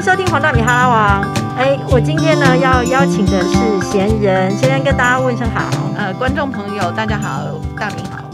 [0.00, 1.34] 迎收听黄大米哈拉王。
[1.58, 5.68] 哎，我今天呢要邀请的是闲人，闲人跟大家问声好。
[5.94, 8.24] 呃，观众朋友大家好，大米好。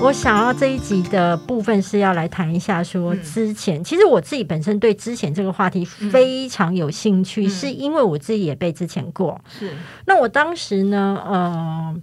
[0.00, 9.38] 我想要这一集的部分是要来谈一下，说之前，其实我自己本身对之前这个话题非常有兴趣，是因为我自己也被之前过。
[9.46, 9.74] 是，
[10.06, 11.94] 那我当时呢，呃。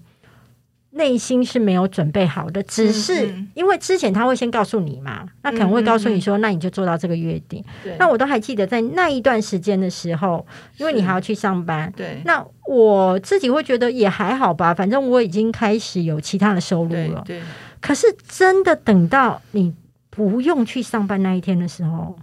[0.95, 7.63] 内心是没有准备好的，只是因为之前他会先告诉你嘛，那可能会告诉你说，那你就做到这个约定。
[7.97, 10.45] 那我都还记得在那一段时间的时候，
[10.77, 11.91] 因为你还要去上班。
[11.95, 17.23] 对，那我自己会觉得也还好吧，反正我已经开始有其他的收入了。
[17.25, 17.41] 对，
[17.81, 19.73] 可是真的等到你
[20.11, 22.15] 不用去上班那一天的时候，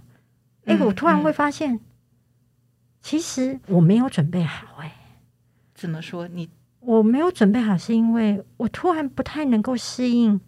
[0.65, 1.79] 哎，我突然会发现，
[3.01, 4.67] 其实我没有准备好。
[4.77, 4.93] 哎，
[5.75, 6.47] 怎么说你？
[6.81, 10.41] 我没有准备好，是因为我突然不太能够适应，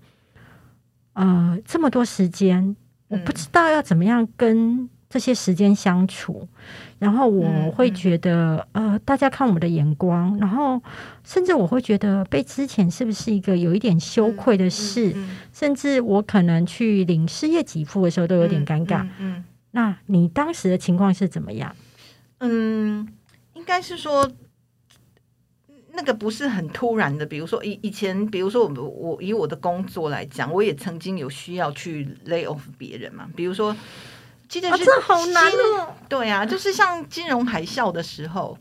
[1.14, 2.76] 呃，这么多时间，
[3.08, 6.48] 我不知道要怎么样跟这些时间相处，
[6.98, 10.82] 然后我会觉得，呃，大家看我们的眼光，然后
[11.24, 15.16] 甚至我会觉得被之前是不是一个有一点羞愧的事，
[15.54, 19.08] 甚至我可能去领失业给付的时候都有点尴尬。
[19.20, 21.76] 嗯，那你当时的情况是怎么样？
[22.40, 23.08] 嗯，
[23.54, 24.28] 应该是说。
[25.96, 33.30] 那个不是很突然的，比如说以以前，比如说我我以我的工作来讲，我也曾经有需要去 lay off 别人嘛。
[33.36, 33.76] 比如说，
[34.50, 35.94] 记得是好难哦。
[36.10, 38.58] 对啊，就是像金融海啸的时候，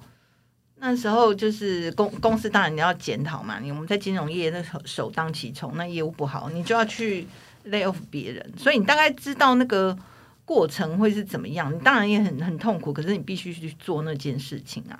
[0.77, 3.59] 那时候就是公公司当然你要检讨嘛。
[3.59, 7.27] 你我们在金融业那首首当其冲，那业务不好，你就要去
[7.65, 9.97] lay off 别人，所以你大概知道那个
[10.45, 11.75] 过程会是怎么样。
[11.75, 14.99] 你当然也很很痛苦，可是你必须去做那件事情啊，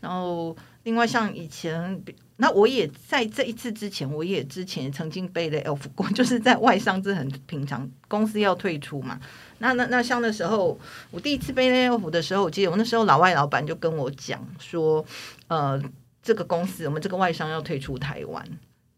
[0.00, 0.56] 然后。
[0.84, 2.02] 另外，像以前，
[2.36, 9.18] 那我也在这一次之前，我也之前曾经被 lay off 过，就是在外商，这很平常，公司要退出嘛。
[9.58, 10.78] 那那那像那时候，
[11.10, 15.02] 我第一次被 lay off 的时候，我记得我那时候老外老板就跟我讲说，
[15.48, 15.82] 呃，
[16.22, 18.46] 这个公司我们这个外商要退出台湾，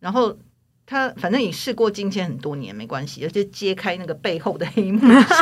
[0.01, 0.37] 然后
[0.87, 5.01] 他反正也试过金钱很多年没关系，而且揭开那个背后的黑幕。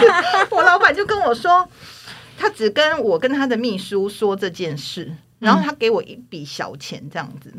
[0.52, 1.66] 我老板就跟我说，
[2.36, 5.10] 他只跟我跟他的秘书说这件事。
[5.44, 7.52] 然后他给我一笔小钱这样子，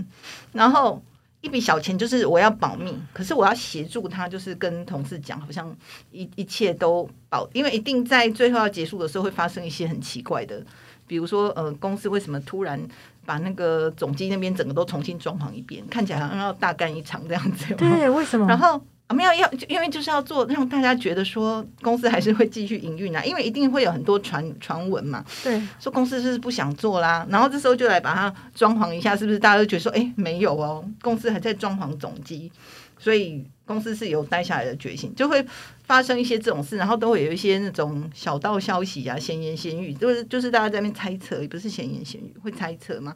[0.51, 1.01] 然后
[1.41, 5.73] 一笔小钱就是我要保密，可是我要协助他，就是跟同事讲，好像
[6.11, 10.61] 一一切都保，因为一定在最后要结束的时候会发生一些很奇怪的，
[11.05, 12.81] 比如说呃，公司为什么突然
[13.25, 17.73] 把那个总机那边整个都重新装潢一遍，看起来好像要大干一场这样子。
[17.75, 18.47] 对，为什么？
[18.47, 18.81] 然后。
[19.07, 25.23] 我们要要，因为就是要做让大家觉得说公司还是会继续营运啊，因为一定会有很多传传闻嘛。
[25.43, 29.37] 对，说公司是不想做啦，然后这时候就来把它装潢一下，是不是？
[29.37, 32.51] 大家都觉得说，哎，没有哦，公司还在装潢总机，
[32.97, 35.45] 所以公司是有待下来的决心，就会
[35.83, 43.13] 发生一些这种事，然后都会有一些那种小道消息啊，闲言闲语，就是就是大家在那边猜测，也不是闲言闲语，会猜测吗？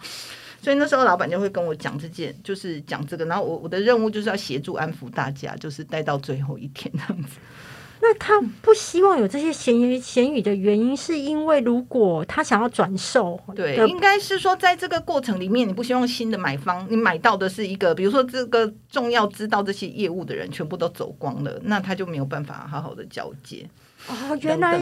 [0.62, 7.38] 所以那时候老板就会跟我讲这件，就是讲这个，然后我我的任务就是要协助安抚大家，就是待到最后一天这样子。
[8.02, 23.70] 那他不希望有这些闲言闲语的原因，是因为如果他想要转售，对，应该是说在这个过程里面，你不希望新的买方，你买到的是一个，比如说这个重要知道这些业务的人全部都走光了，那他就没有办法好好的交接。
[24.08, 24.82] 哦，原来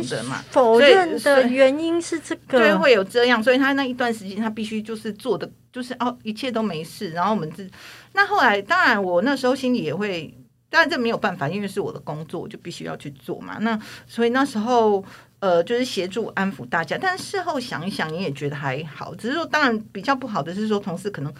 [0.51, 7.09] 否认的原因是这个，对，会有这样，所以他那一段时间他必须就是做的，就是哦，一切都没事。
[7.09, 7.67] 然后我们这，
[8.13, 10.33] 那后来当然我那时候心里也会，
[10.69, 13.57] 当然这没有办法，因为是我的工作，我就必须要去做嘛。
[13.59, 15.03] 那所以那时候
[15.39, 19.13] 呃，就是协助安抚大家，但事后想一想，你也觉得还好。
[19.15, 21.33] 只是说，当然比较不好的是说，同事可能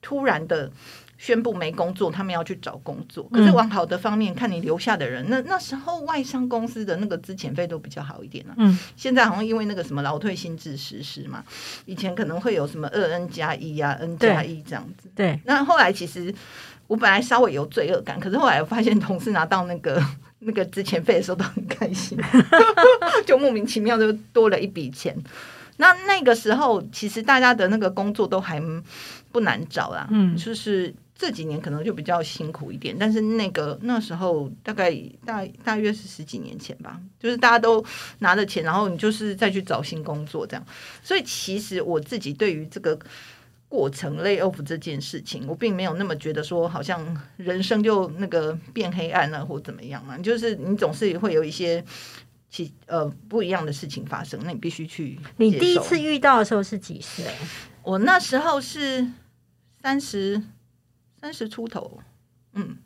[0.00, 0.70] 突然的。
[1.22, 3.22] 宣布没工作，他们要去找工作。
[3.32, 8.52] 可是往好的方面看，你留下的人，那那时候外商公司的那个资遣费都比较好一点呢。
[8.56, 11.44] 嗯，现在好像因为那个什么劳退新制实施嘛，
[11.86, 15.08] 以前可能会有什么二 N 加一呀，N 加一这样子。
[15.14, 16.34] 对，那后来其实
[16.88, 20.04] 我本来稍微有罪恶感，可是后来我发现同事拿到那个
[20.40, 22.18] 那个资遣费的时候都很开心，
[23.24, 25.16] 就莫名其妙就多了一笔钱。
[25.76, 28.60] 那那个时候其实大家的那个工作都还
[29.30, 30.92] 不难找啦，嗯，就是。
[31.22, 34.92] 这几年可能就比较辛苦一点，但是那个那时候大概
[35.24, 37.84] 大大约是十几年前吧，就是大家都
[38.18, 40.66] 拿着钱，然后你就是再去找新工作这样。
[41.00, 42.98] 所以其实我自己对于这个
[43.68, 50.18] 过程 lay off 这件事情，我并没有那么觉得说好像人生就那个变黑暗了或怎么样嘛。
[50.18, 51.84] 就是你总是会有一些
[52.50, 55.16] 其呃不一样的事情发生，那你必须去。
[55.36, 57.24] 你第一次遇到的时候是几岁？
[57.84, 59.06] 我那时候是
[59.80, 60.42] 三十。
[61.22, 62.00] 三十出头，
[62.54, 62.76] 嗯，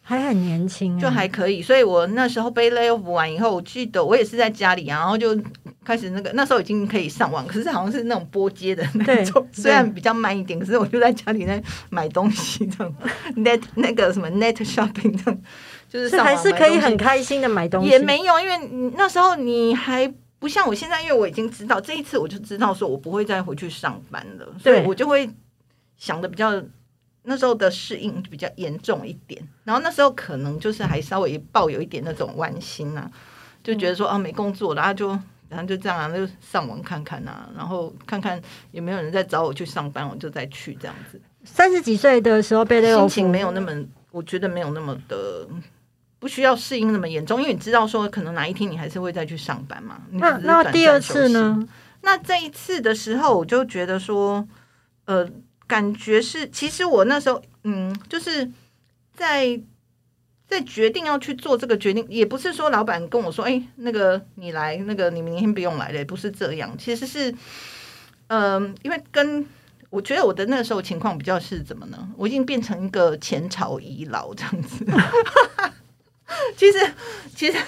[0.00, 1.60] 还很年轻，就还可以。
[1.60, 5.36] 所以我那时候被 lay off 完以后，我记得我也是在家里，然后就
[5.84, 11.60] 开始那个那时候已经可以上网，可是好像是那种拨接的那对 种，虽然比较慢一点，可是我就在家里在
[11.90, 12.94] 买东西这样
[13.34, 15.42] ，net 那个什么 net shopping 这样，
[15.88, 20.06] 就是还是可以很开心的买东西，也没有，因为那时候你还
[20.38, 25.28] 不像我现在，因为我已经知道这一次我就知道说我不会再回去上班了，所以我就会
[25.96, 26.62] 想的比较
[27.22, 33.10] 那时候的适应比较严重一点，然后那时候可能就是还稍微抱有一点那种玩心啊，
[33.62, 35.08] 就觉得说啊没工作，然后就
[35.48, 38.40] 然后就这样啊，就上网看看啊，然后看看
[38.70, 41.20] 有没有人在找我去上班，我就再去这样子。
[41.44, 43.72] 三十几岁的时候被勒心情没有那么，
[44.10, 45.46] 我觉得没有那么的，
[46.18, 50.00] 不需要适应那么严重，因为你知道说可能哪一天你还是会再去上班嘛。
[50.10, 51.00] 那那第二？
[51.00, 51.66] 次呢？
[52.02, 54.46] 那这一次的时候，我就觉得说，
[55.04, 55.28] 呃，
[55.70, 58.50] 感觉是，其实我那时候，嗯，就是
[59.14, 59.60] 在
[60.48, 67.32] 在决定要去做这个决定，也不是说老板跟我说，哎、那个你来，那个你明天不用来了，不是这样，其实是，
[68.26, 69.46] 嗯、因为跟
[69.90, 72.08] 我觉得我的那时候情况比较是怎么呢？
[72.16, 74.84] 我已经变成一个前朝遗老这样子。
[76.56, 76.94] 其实，
[77.36, 77.58] 其实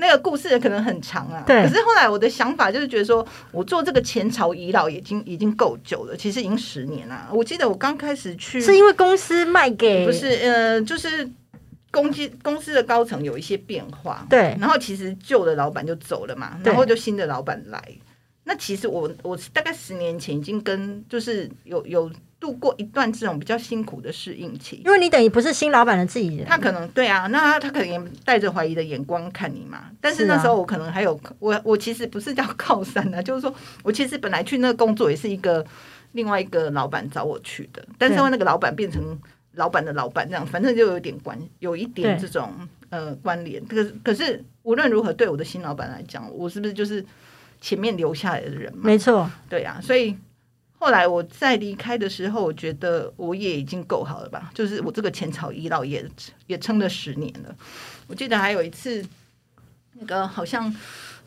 [0.00, 1.44] 那个故事可能很长啊。
[1.46, 7.28] 对可是后来我的想法就是觉得说，我做这个前朝遗老已经已经够久了，其实已经十年了。
[7.30, 11.30] 我记得我刚开始去是因为公司卖给不是呃，就是
[11.92, 17.80] 公司公司的高层有一些变化，对然后其实旧的老板就走了嘛，然后就新的老板来。
[18.50, 22.10] 那其实我我大概十年前已经跟就是有有
[22.40, 24.82] 度过一段这种比较辛苦的适应期。
[24.84, 29.84] 因为你等于不是新老板的自己人，他可能对啊，那他他可能也带着怀疑的眼光看你嘛。
[30.00, 33.54] 但是那时候我可能还有我我其实不是叫 靠山啊，就是说
[33.84, 35.64] 我其实本来去那个工作也是一个
[36.10, 39.16] 另外一个老板找我去的，但是因为那个老板变成
[39.52, 42.52] 老板的老板这样，反正就有点关有一点对这种
[42.88, 43.64] 呃关联。
[43.66, 47.04] 可是可是无论如何，对我的新老板来讲，我是不是就是
[47.60, 48.80] 前面留下来的人嘛？
[48.84, 50.16] 没错，对啊，所以
[50.78, 54.50] 后来我在离开的时候，我觉得我也已经够好了吧？
[54.54, 56.04] 就是我这个前朝遗老也
[56.46, 57.54] 也撑了十年了。
[58.06, 59.04] 我记得还有一次，
[59.94, 60.74] 那个好像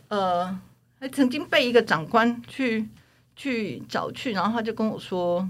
[0.08, 0.60] 呃，
[1.00, 2.88] 还曾经被一个长官去
[3.36, 5.48] 去找去，然后他就跟我说，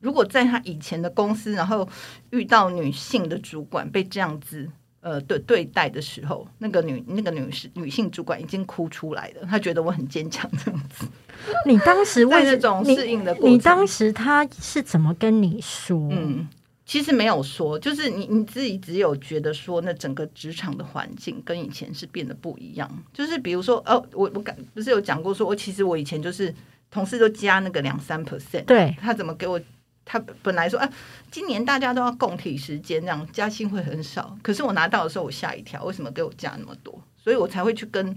[0.00, 1.88] 如果在他以前的公司，然后
[2.30, 4.70] 遇到女性的主管被这样子。
[5.06, 11.06] 呃，对对待的时候，那个女那个女士女性主管已经哭出来了，她觉得我很坚强这样子。
[11.64, 16.08] 你当时为在那种适应的过程你当时他是怎么跟你说？
[16.10, 16.48] 嗯，
[16.84, 22.90] 其实没有说，就是你你自己只有觉得说，那整个职场的环境跟以前是变得不一样。
[23.12, 26.52] 就是比如说，哦，我我感不是有讲过说，我其实我以前就是
[26.90, 29.60] 同事都加那个两三 percent，对他怎么给我？
[30.06, 30.88] 他本来说啊，
[31.30, 34.38] 今年大家都要共体时间，这样加薪会很少。
[34.40, 36.98] 可是我拿到的时候，我吓一跳，为什么给我加那么多？
[37.16, 38.16] 所以我才会去跟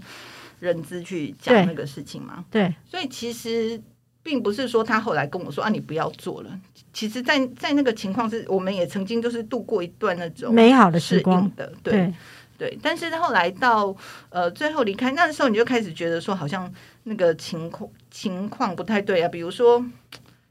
[0.60, 2.44] 人资去讲那个事情嘛。
[2.48, 3.80] 对所以其实
[4.22, 6.60] 并不是说他后来跟我说啊，你不要做了。
[6.92, 12.14] 其实在，在那个情况是，我们也曾经就是度过一段那种美好的适时光应，的，对对
[12.58, 12.78] 对。
[12.80, 13.94] 但是后来到
[14.28, 16.72] 呃最后离开那时候，你就开始觉得说，好像
[17.04, 19.28] 那个情况情况不太对啊。
[19.28, 19.84] 比如说，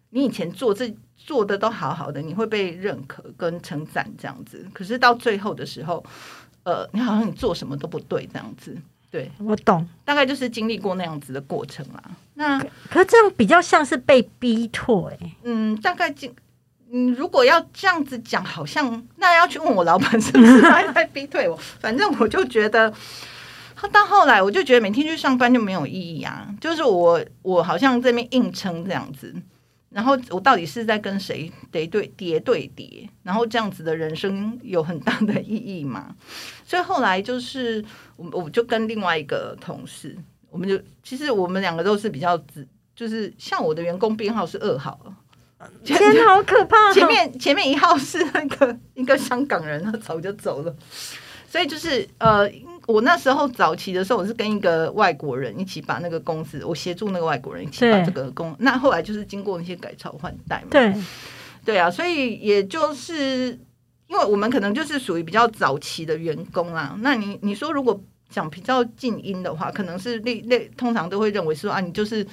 [0.09, 0.93] 你以前做这
[1.29, 6.03] 做的都好好的，你会被认可跟称赞这样子，可是到最后的时候，
[6.63, 8.75] 呃，你好像你做什么都不对这样子。
[9.11, 9.87] 对，我懂。
[10.03, 12.01] 大概就是经历过那样子的过程啦。
[12.33, 12.57] 那
[12.89, 14.91] 可是这样比较像是被逼退、
[15.43, 16.33] 嗯，大概经，
[16.91, 21.55] 嗯，如果要这样子讲，好像那要去问我老板是不是他在逼退我。
[21.79, 22.91] 反正我就觉得，
[23.91, 26.51] 到后来我就觉得每天去上班就没有意义啊。
[26.59, 29.31] 就是我我好像这边硬撑这样子，
[29.89, 36.15] 然后我到底是在跟谁叠对叠对叠，然后这样子的人生有很大的意义吗？
[36.63, 37.83] 所以后来就是
[38.15, 40.15] 我我就跟另外一个同事，
[40.49, 44.99] 我们就其实我们两个都是比较直，就是像我的员工编号是二号。
[45.83, 46.93] 天哪，好可怕！
[46.93, 50.73] 前面前面一号是那个一个香港人，他早就走了，
[51.49, 52.49] 所以就是呃，
[52.85, 60.93] 我那时候早期的时候，我是跟一个外国人一起把那个公司，我协助那个外国人一起把这个公，那后来就是经过那些改朝换代嘛，对。
[61.65, 63.47] 对啊，所以也就是
[64.07, 72.25] 因为我们可能就是属于比较早期的员工啦，那你你说如果讲比较静音的话，可能是那那通常都会认为说啊，你就是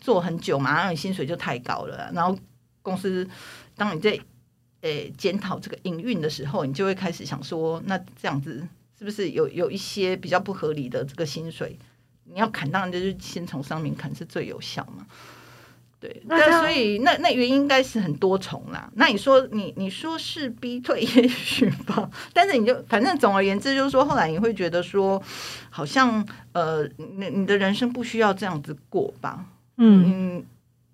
[0.00, 2.36] 做很久嘛，然后你薪水就太高了啊，然后
[2.82, 3.26] 公司
[3.76, 4.18] 当你在
[4.82, 8.66] 诶检讨这个营运的时候，你就会开始想说，那这样子
[8.98, 11.76] 是不是有有一些比较不合理的这个薪水？
[12.24, 15.06] 你要砍，当然就是先从上面砍是最有效嘛。
[16.00, 18.90] 对，那所以那那原因应该是很多重啦。
[18.94, 22.10] 那你说你你说是逼退，也许吧。
[22.34, 25.22] 但是你就反正总而言之，就是说后来你会觉得说，
[25.70, 29.46] 好像呃，你你的人生不需要这样子过吧？
[29.76, 30.44] 嗯，嗯，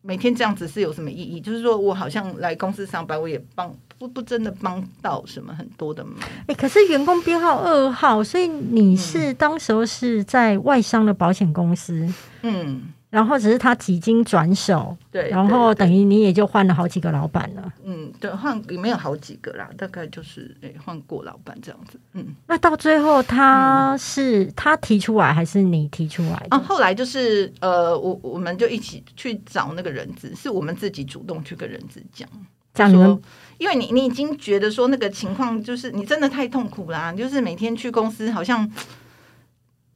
[0.08, 1.38] 每天这样子是有什么意义？
[1.38, 6.14] 就是说我好像来公司上班，我也帮不不真的帮到什么很多的忙。
[6.46, 12.08] 哎、可是员工编号二号，所以你嗯是、当时候是在外商的保险公司，
[12.40, 15.30] 嗯，然后只是他几经转手，对。
[15.30, 17.72] 然后等于你也就换了好几个老板了。
[17.82, 21.98] 嗯，对，换也没有好几个啦，大概就是诶换过老板这样子。
[22.12, 22.26] 嗯。
[22.46, 26.48] 那到最后他是、他提出来还是你提出来的？
[26.50, 32.28] 啊，后来就是呃，我我们就一起去找那个人资，是我们自己主动去跟人资讲，
[32.74, 33.20] 这样你们说，
[33.56, 38.70] 因为你你已经觉得说那个情况就是你真的太痛苦啦，就是每天去公司好像。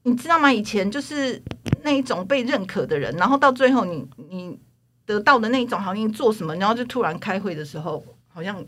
[0.04, 0.52] 你知道吗？
[0.52, 1.40] 以前就是
[1.83, 4.59] 那一种被认可的人，然后到最后你你
[5.05, 8.65] 得到的那一种，好像你做什么，然后就突然开会的时候，好像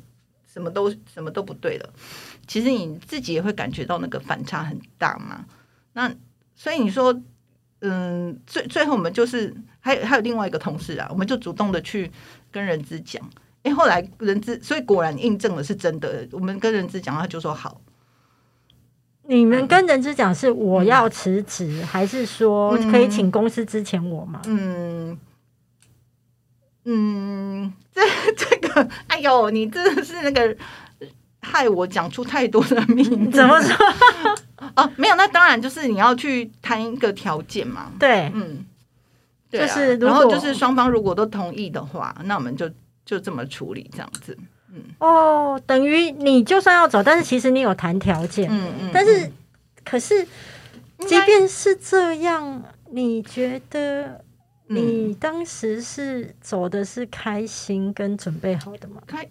[0.46, 1.90] 什么都什么都不对了。
[2.46, 5.44] 其实你自己也会感觉到那个反差很大嘛。
[5.92, 6.12] 那
[6.54, 7.18] 所以你说，
[7.80, 12.10] 嗯，最最后我们就是还有还有另外一个同事啊，我们就主动的去
[12.50, 13.22] 跟人资讲，
[13.62, 16.26] 哎，后来人资，所以果然印证了是真的。
[16.32, 17.80] 我们跟人资讲，他就说好，
[19.26, 24.42] 你们跟人资讲是我要辞职，还是说嗯可以请公司支遣我吗？
[24.46, 25.18] 嗯
[26.84, 28.02] 嗯，这
[28.36, 30.54] 这个，哎呦，你真的是那个
[31.40, 33.86] 害我讲出太多的秘密，怎么说？
[34.76, 38.64] 哦，没有，那当然就是你要去谈一个条件嘛，对，嗯，
[39.50, 39.66] 对啊。
[39.66, 42.70] 就是如然后果就是双方如果都同意的话，那我们就
[43.04, 44.36] 就这么处理这样子，
[44.98, 49.30] 哦，等于你就算要走，但是其实你有谈条件，嗯嗯，但是
[49.84, 50.26] 可是
[51.06, 54.02] 即便是这样，你觉得
[54.68, 54.76] 嗯。
[54.76, 59.02] 你当时是走的是开心跟准备好的吗？
[59.06, 59.28] 开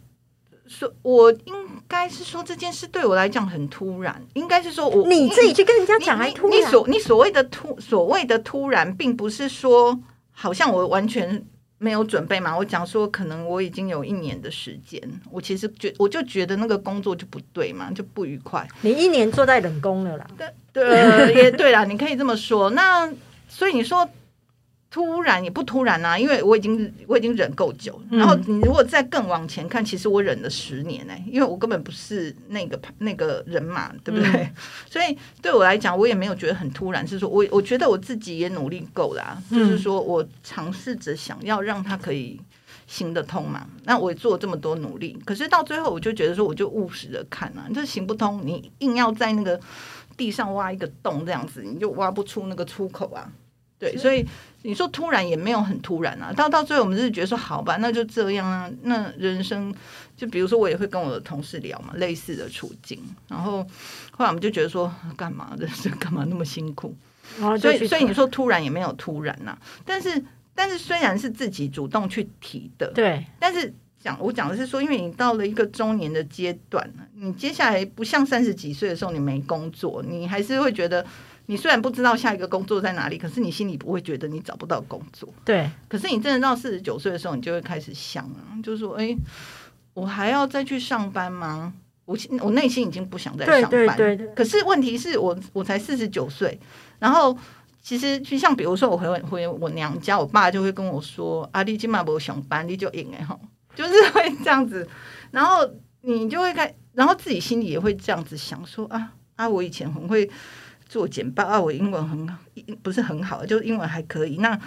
[0.67, 1.53] 说，我应
[1.87, 9.99] 该是说这件事对我来讲很突然，应该是说我你自己去跟人家讲，还你你突然所你所谓的突所谓的突然，并不是说
[10.31, 11.43] 好像我完全
[11.83, 12.57] 没有准备嘛。
[12.57, 18.65] 我讲说，可能我已经有一年的时间，我其实觉我就觉得那个工作就不对嘛，就不愉快。
[18.81, 20.25] 你一年坐在冷宫了啦。
[20.71, 22.69] 对，呃也对啦，你可以这么说。
[22.69, 23.11] 那
[23.49, 24.07] 所以你说
[24.93, 27.99] 突然也不突然啊，因为我已经我已经忍够久。
[28.11, 34.29] 嗯然后你如果再更往前看，其实我忍了十年呢、因为我根本不是那个那个人嘛，对不对？
[34.43, 34.53] 嗯
[34.87, 42.39] 所以对我来讲，我也没有觉得很突然，是说我我觉得我自己也努力够啦，嗯就是说我尝试着想要让它可以。
[42.85, 43.65] 行得通嘛？
[43.85, 49.59] 那我也做这么多努力，可是到最后我就觉得说，我就务实的看啊，这行不通，你硬要在那个
[50.17, 53.31] 地上挖一个洞这样子，你就挖不出那个出口啊。
[53.91, 54.25] 对，所以
[54.61, 56.31] 你说突然也没有很突然啊。
[56.31, 58.69] 到到最后，我们是觉得说，好吧，那就这样啊。
[58.83, 59.73] 那人生
[60.15, 62.99] 就比如说，我也会跟我的同事聊嘛，类似的处境。
[63.27, 63.63] 然后
[64.11, 66.95] 后来我们就觉得说，干嘛人生 干嘛那么辛苦？
[67.59, 70.23] 所以所以你说突然也没有突然呐、但是
[70.53, 81.03] 但是虽然是自己主动去提的，对，但是讲我讲的是说，因为你到了一个中年的阶段了，你接下来不像三十几岁的时候你没工作，你还是会觉得，
[81.47, 85.27] 你虽然不知道下一个工作在哪里，可是你心里不会觉得你找不到工作。
[85.43, 89.15] 对，可是你真的到四十九岁的时候，你就会开始想啊，就是说，哎、
[89.93, 91.73] 我还要再去上班吗？
[92.05, 93.69] 我心我内心已经不想再上班。
[93.69, 96.59] 对对对可是问题是我我才四十九岁，
[96.99, 97.37] 然后
[97.81, 103.39] 其实就像比如说我回回我娘家，我爸就会跟我说：“啊，你今晚不上班，你就赢哎哈。”
[103.75, 104.87] 就是会这样子，
[105.31, 105.67] 然后
[106.01, 110.29] 你就会开，然后自己心里也会这样子想说：“啊啊，我以前很会
[110.93, 112.37] 做简报啊，我英文很
[112.83, 114.37] 不是很好，就是英文还可以。
[114.37, 114.59] 那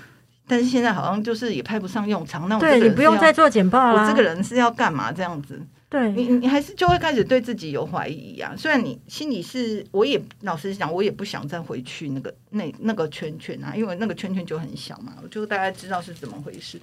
[0.49, 2.49] 但是现在好像就是也派不上用场。
[2.49, 4.03] 那我这对你不用再做简报了。
[4.03, 5.61] 我这个人是要干嘛这样子？
[5.89, 8.53] 对，你你还是就会开始对自己有怀疑啊。
[8.59, 16.81] 虽然你心里是，我也老实讲，我也不想再回去那个那那个圈圈啊，因为那个圈圈就很小嘛，我就大概知道是怎么回事。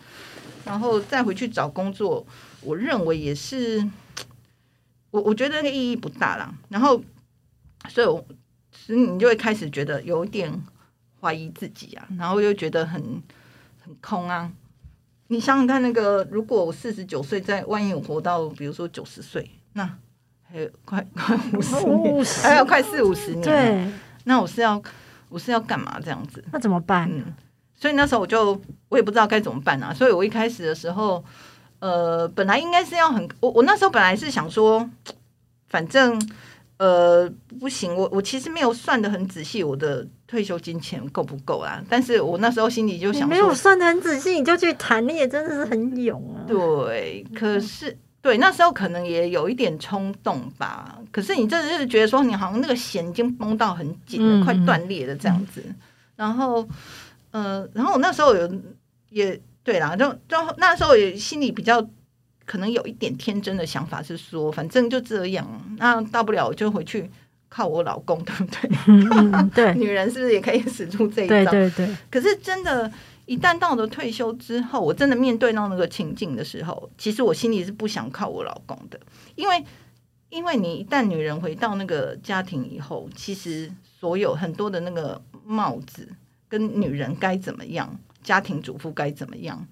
[0.63, 2.25] 然后再回去找工作，
[2.61, 3.85] 我认为也是，
[5.11, 6.53] 我我觉得那个意义不大啦。
[6.69, 7.03] 然后，
[7.89, 8.25] 所以我，
[8.85, 10.51] 所以你就会开始觉得有一点
[11.21, 13.01] 怀疑自己啊，然后又觉得很
[13.81, 14.51] 很空啊。
[15.27, 19.89] 你想想看，那个如果我四十九岁，在万一我活到比如说九十岁，那
[20.43, 23.87] 还有快快五十年，五还有快四五十年，，对，
[24.25, 24.83] 那我是要
[25.29, 26.43] 我是要干嘛这样子？
[26.51, 27.09] 那怎么办？
[27.09, 27.33] 嗯，
[27.75, 29.93] 所以那时候我就我也不知道该怎么办啊。
[29.93, 31.23] 所以我一开始的时候，
[31.79, 34.87] 呃，本来应该是要很我我那时候本来是想说，
[35.69, 36.21] 反正
[36.83, 41.81] 呃，不行，我我其实没有算的很仔细，我的退休金钱够不够啊？
[41.87, 46.43] 但是我那时候心里就想，没有算的很仔细，你就去谈，你也真的是很勇啊。
[46.45, 50.99] 对，可是对那时候可能也有一点冲动吧。
[51.09, 55.63] 可是你真的是觉得说，你好像那个弦已经绷到很紧了，快断裂了这样子。
[56.17, 56.67] 然后，
[57.31, 58.61] 呃，然后我那时候有
[59.09, 61.87] 也对啦，就就那时候也心里比较。
[62.45, 65.47] 可能有一点天真的想法是说，反正就这样，
[65.77, 67.09] 那大不了我就回去
[67.49, 69.49] 靠我老公，对不对？
[69.53, 71.51] 对， 女人是不是也可以使出这一招？
[71.51, 71.95] 对对对。
[72.09, 72.91] 可是真的，
[73.25, 78.99] 一旦到了退休之后，我真的面对到那个情境的时候，其实我心里是不想靠我老公的，
[79.35, 79.63] 因为
[80.29, 86.09] 因为你一旦女人回到那个家庭以后，其实所有很多的那个帽子
[86.49, 89.65] 跟女人该怎么样，家庭主妇该怎么样。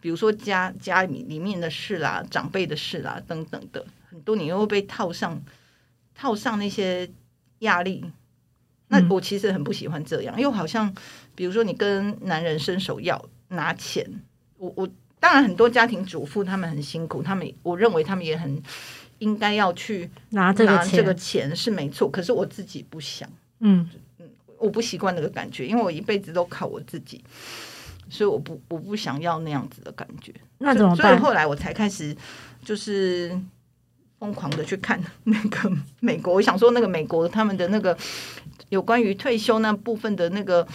[0.00, 5.40] 比如说家家里里面的事啦，长辈的事啦，等等的很多，你又会被套上
[6.14, 7.08] 套上那些
[7.60, 8.04] 压力。
[8.88, 10.92] 那我其实很不喜欢这样，因为好像
[11.34, 14.04] 比如说你跟男人伸手要拿钱，
[14.58, 14.88] 我我
[15.20, 18.60] 当然很多家庭主妇他们很辛苦，他们我认为他们也很
[19.18, 23.30] 应该要去拿这个这个钱是没错，可是我自己不想，
[23.60, 23.88] 嗯。
[24.18, 24.28] 嗯，
[24.58, 27.22] 我不习惯那个感觉，因为我一辈子都靠我自己。
[28.10, 31.08] 所以我不我不想要那样子的感觉，那怎么办？
[31.08, 32.14] 所以后来我才开始
[32.64, 33.34] 就是
[34.18, 36.34] 疯狂的去看 那个美国。
[36.34, 37.96] 我想说，那个美国他们的那个
[38.68, 40.66] 有关于退休那部分的那个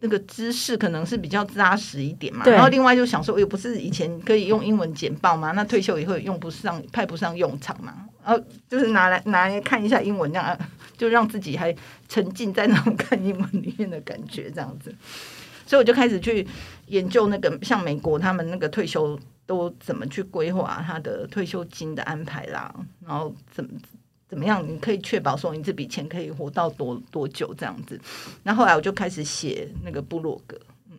[0.00, 2.44] 那个知识，可能是比较扎实一点嘛。
[2.44, 5.52] 然后另外就想说，又不是以前可以用英文简报嘛？
[5.52, 8.06] 那退休以后用不上，派不上用场嘛？
[8.24, 10.58] 然后就是拿来拿来看一下英文，这样
[10.96, 11.74] 就让自己还
[12.08, 14.94] 沉浸在那种看英文里面的感觉，这样子。
[15.66, 16.46] 所以我就开始去
[16.86, 23.70] 研究那个像美国他们那个退休都怎么去规划他的退休金的安排啦，然后怎么
[24.28, 28.00] 怎么样你可以确保说你这笔钱可以活到多多久这样子。
[28.44, 30.56] 那后来我就开始写那个部落格，
[30.90, 30.96] 嗯，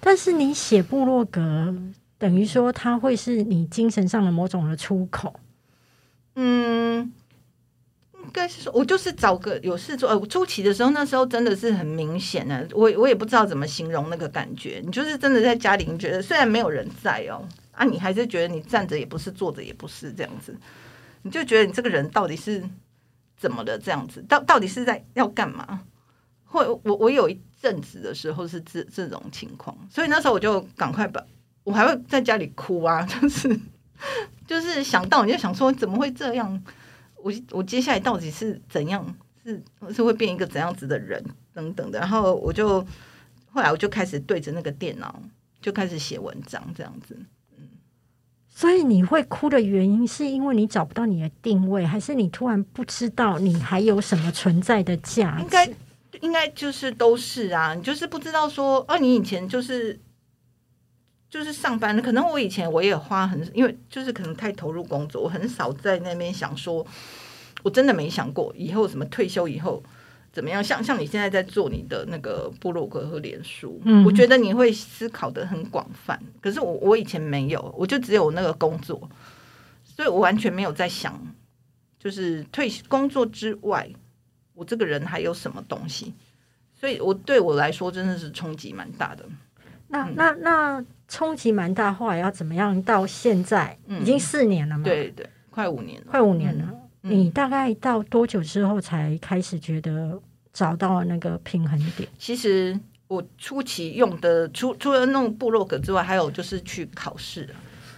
[0.00, 1.74] 但是你写部落格
[2.16, 5.38] 等于说它会是你精神上的某种的出口，
[6.36, 7.12] 嗯。
[8.34, 10.10] 应该是说，我就是找个有事做。
[10.10, 14.82] 呃，初期的时候，那时候真的是很明显的，我我也不知道怎么形容那个感觉。
[14.84, 20.52] 你就是真的在家里，你觉得虽然没有人在哦，啊，你还是觉得你站着也不是，坐着也不是这样子，
[21.22, 22.60] 你就觉得你这个人到底是
[23.36, 24.20] 怎么的这样子？
[24.28, 25.82] 到到底是在要干嘛？
[26.44, 31.24] 或我我有一阵子的时候是这这种情况，所以那时候我就赶快把，
[31.62, 33.60] 我还会在家里哭啊，就是
[34.44, 36.60] 就是想到你就想说怎么会这样？
[37.24, 39.02] 我我接下来到底是怎样？
[39.42, 39.62] 是
[39.94, 41.98] 是会变一个怎样子的人等等的。
[41.98, 42.80] 然后我就
[43.50, 45.22] 后来我就开始对着那个电脑
[45.62, 47.18] 就开始写文章，这样子。
[47.56, 47.66] 嗯，
[48.50, 55.42] 所以你会哭的原因是因为你找不到你的定位，还是你突然不知道你还有什么存在的价值？
[55.42, 55.70] 应该
[56.20, 59.98] 应该就是都是啊，你就是不知道说，哦，你以前就是。
[61.34, 66.86] 就是上班，可能我以前我也花很，因为就是可能太投入工作，我很少在那边想说，
[67.64, 69.82] 我真的没想过以后什么退休以后
[70.32, 70.62] 怎么样。
[70.62, 76.16] 像像你现在在做你的那个部落格和脸书，我觉得你会思考的很广泛。
[76.40, 79.10] 可是我我以前没有，我就只有那个工作，
[79.82, 81.20] 所以我完全没有在想，
[81.98, 83.90] 就是退工作之外，
[84.54, 86.14] 我这个人还有什么东西。
[86.78, 89.24] 所以我对我来说真的是冲击蛮大的。
[89.88, 90.84] 那那那。
[91.06, 92.82] 冲击蛮大，后来要怎么样？
[92.82, 94.82] 到现在已经四年了嘛？
[94.82, 96.68] 对对，快五年了，快五年了。
[97.02, 100.18] 你大概到多久之后才开始觉得
[100.52, 102.08] 找到那个平衡点？
[102.18, 107.48] 其实我初期用的，除除了弄部落格之外，还有就是去考试，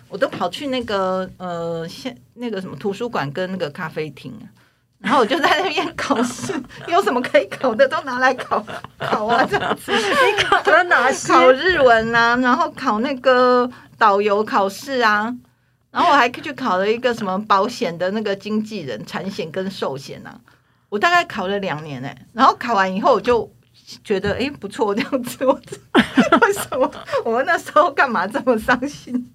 [0.09, 4.35] 我都跑去那个呃，现那个什么图书馆跟那个咖啡厅。
[4.99, 6.53] 然后我就在那边考试，
[6.89, 8.65] 有什么可以考的都拿来考
[8.99, 9.93] 考啊，这样子。
[9.93, 11.33] 你考了哪些？
[11.33, 15.33] 考日文啊，然后考那个导游考试啊，
[15.93, 20.41] 然后我还去考了一个什么保险的那个经纪人，产险跟寿险啊。
[20.89, 23.53] 我大概考了两年哎，然后考完以后我就
[24.03, 25.45] 觉得哎不错这样子。
[25.45, 25.53] 我
[26.41, 26.91] 为什么
[27.25, 29.31] 我那时候干嘛这么伤心？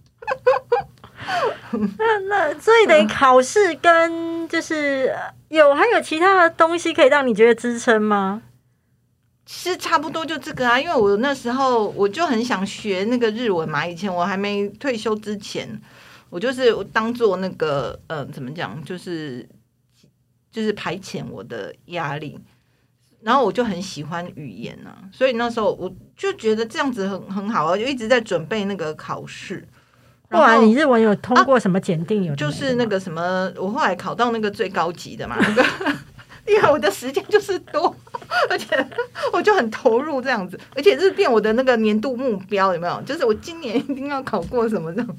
[1.98, 5.14] 那那所以等于考试跟就是
[5.50, 8.42] 有还有其他的东西可以让你觉得支撑吗？
[9.48, 13.86] 是差不多就这个啊，因为我那时候我就很想学那个日文嘛。
[13.86, 15.68] 以前我还没退休之前，
[16.30, 19.46] 我就是当做那个呃怎么讲，就是
[20.52, 22.40] 就是排遣我的压力。
[23.24, 29.68] 然后我就很喜欢语言啊，所以那时候我就觉得这样子很很好啊，就一直在准备那个考试。
[30.32, 32.24] 后来你日文有通过什么检定？
[32.24, 35.65] 有就是那个什么，我后来考到那个最高级的嘛，那个
[36.48, 37.96] 因为我的时间就是多，
[38.50, 38.88] 而且
[39.32, 43.02] 我就很投入这样子，而且这是变我的那个年度目标，有没有？
[43.04, 45.15] 就是我今年一定要考过什么这种，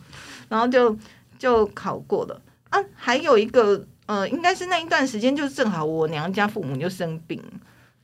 [0.48, 0.96] 然后就
[1.38, 2.83] 就考过了啊。
[2.94, 7.40] 还有一个呃，应该是那一段时间，就是正好我娘家父母就生病，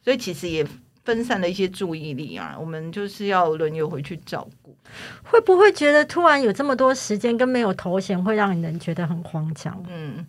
[0.03, 0.65] 所以其实也
[1.09, 2.55] 分散了一些注意力啊。
[2.61, 4.77] 我们就是要轮流回去照顾。
[5.25, 9.83] 会不会觉得突然有这么多时间跟没有头衔，会让人觉得很慌张？
[9.89, 10.27] 嗯，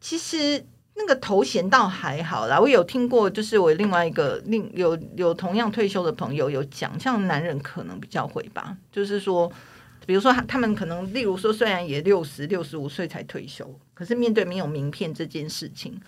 [0.00, 2.60] 其实那个头衔倒还好啦。
[2.60, 9.50] 我有听过，就是我另外一个另有有同样退休的朋友有讲，像男人可能比较会吧，就是说，
[10.06, 16.00] 比如说他他们可能，例如说，虽然也六十六十五岁才退休，可是面对没有名片这件事情，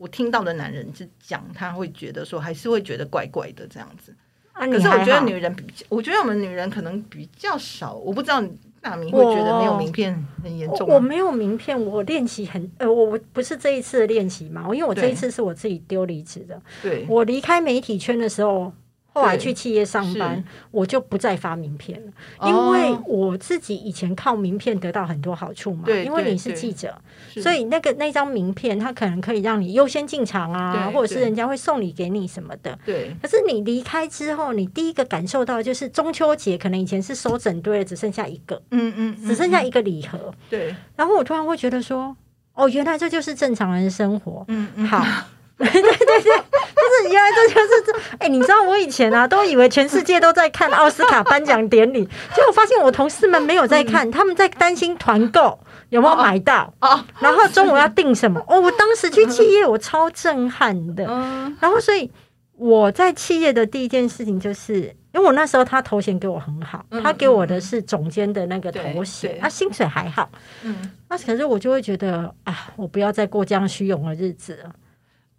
[0.00, 4.16] 我听到的男人是讲，他会觉得说，还是会觉得怪怪的这样子。
[4.52, 8.42] 啊，可是我觉得女人比较，我觉得我们女人可能比较少，我不知道
[8.80, 10.94] 大明会觉得没有名片很严重我？
[10.94, 16.58] 我没有名片，我练习很呃，我我不是这一次的练习嘛，因为我这一次是我自己丢离职的。
[16.82, 18.72] 对，我离开媒体圈的时候，
[19.12, 26.96] 后来去企业上班，我就不再发名片了，哦因为我自己以前靠名片得到很多好处嘛，因为你是记者，
[27.42, 32.78] 所以那个那张名片它可能可以让你优先进场啊，或者是人家会送礼给你什么的。
[32.86, 33.14] 对。
[33.20, 39.28] 可是你离开之后，你第一个感受到就是中秋节，可能以前是收整堆了，只剩下一个，嗯嗯，嗯嗯。
[39.28, 42.16] 只剩下一个礼盒，对，然后我突然会觉得说，
[42.54, 44.44] 哦，原来这就是正常人的生活。
[44.48, 45.04] 嗯嗯，好，
[45.72, 47.92] 对对对，就是原来这就是这。
[48.18, 52.02] 哎、你知道我以前啊，都以为全世界都在看奥斯卡颁奖典礼，
[52.34, 55.58] 结果发现我同事们没有在看，他们在担心团购
[55.90, 58.40] 有没有买到，哦，然后中午要订什么。
[58.48, 61.06] 哦，我当时去企业，我超震撼的。
[61.06, 62.10] 嗯然后，所以
[62.56, 70.30] 我在企业的第一件事情就是，因为我那时候他头衔给我很好，嗯他给我的是总监的那个头衔，他啊，薪水还好。
[70.62, 74.70] 嗯，那可是我就会觉得啊，我不要再过这样虚荣的日子了。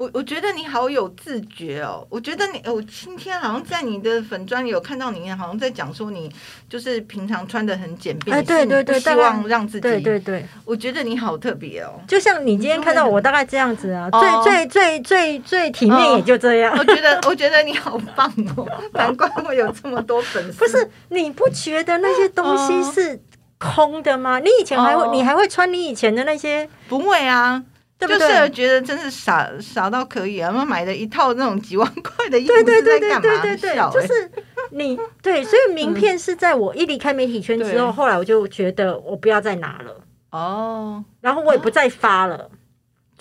[0.01, 6.27] 我我觉得你好有自觉哦，我觉得你，我今天好像在你的粉砖里有看到你，好像在讲说你
[6.67, 12.01] 就是平常穿的很简便，哎对对对希望让自己，对对对，我觉得你好特别哦。
[12.07, 16.75] 就像你今天看到我大概这样子啊，哦最最最最最体面也就这样。
[16.75, 20.57] 我觉得，我觉得你好棒哦， 难怪会有这么多粉丝。
[20.57, 23.21] 不是，你不觉得那些东西是
[23.59, 24.39] 空的吗？
[24.39, 27.63] 你以前还会，哦你还会穿你以前的那些，不会啊，
[28.07, 28.49] 对不就是？
[28.49, 30.51] 觉得真是傻傻到可以啊！
[30.51, 33.41] 他买了一套那种几万块的衣服对对是对对在干嘛？
[33.41, 34.31] 对对就是
[34.71, 41.03] 你对，所以名片是在我一离开媒体圈之对后，后来我就觉得我不要再拿了，哦。
[41.21, 42.49] 然后我也不再发了。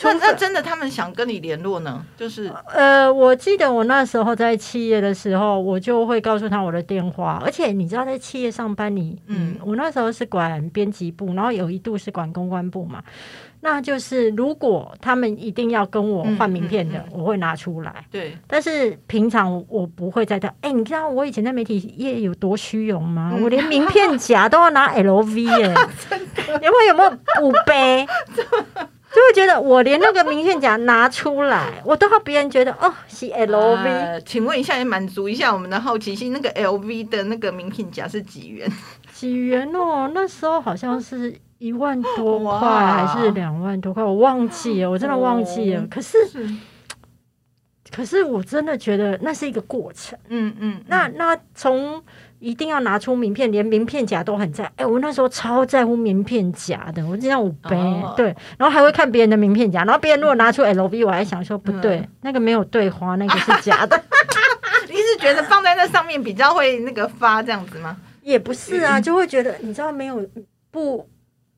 [0.02, 9.40] 那那真的，他们想跟你联络呢，就是呃，我记得我那时候在企业的时候，我就会告诉他我的电话，而且你知道，在企业上班你，嗯。
[9.40, 13.02] 嗯，我那时候是管编辑部，然后有一度是管公关部嘛，
[13.60, 17.20] 那就是如果他们一定要跟我换名片的，嗯嗯。
[17.20, 18.04] 我会拿出来。
[18.10, 20.48] 对，但是平常我不会在这。
[20.60, 23.32] 哎、你知道我以前在媒体业有多虚荣吗？
[23.34, 23.42] 嗯。
[23.42, 25.74] 我连名片夹都要拿 LV 耶、
[26.48, 27.10] 有没有有没有
[27.46, 28.06] 五杯？
[29.12, 38.70] 就会觉得我连那个名片夹拿出来，我都怕别人觉得哦是 LV，、呃请问一下，也满足一下我们的好奇心，那个 LV 的那个名片夹是几元？
[39.12, 40.10] 几元哦？
[40.14, 45.80] 那时候好像是一万多块哇还是两万多块，我忘记了，我真的忘记了。
[45.82, 46.16] 哦可是
[47.90, 50.16] 可是我真的觉得那是一个过程。
[50.28, 52.00] 嗯嗯，那那从
[52.40, 54.64] 一定要拿出名片，连名片夹都很在。
[54.76, 64.03] 哎、我那时候超在乎名片夹的，我经常五杯、哦对，然后还会看别人的名片夹，然后别人如果拿出 LV，我还想说不对，嗯那个没有对花，那个是假的，
[64.88, 67.96] 你是觉得放在那上面比较会那个发这样子吗？
[68.22, 70.26] 也不是啊， 就会觉得你知道没有
[70.70, 71.09] 不。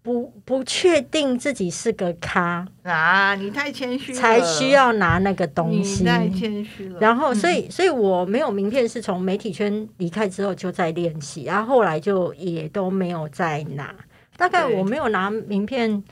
[0.02, 6.02] 不不确定自己是个咖，啊，你太谦虚了，才需要拿那个东你西。
[6.04, 6.98] 太谦虚了。
[6.98, 7.56] 然后，所嗯。
[7.56, 13.94] 以，所以我没有名片，是从媒体圈离开之后就在练习，然后后来就也都没有再拿。
[14.36, 16.02] 大概我没有拿名片，